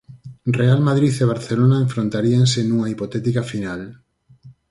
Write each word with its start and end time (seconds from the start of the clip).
Real 0.59 0.79
Madrid 0.87 1.13
e 1.23 1.29
Barcelona 1.33 1.83
enfrontaríanse 1.85 2.59
nunha 2.63 2.89
hipotética 2.93 3.41
final. 3.51 3.81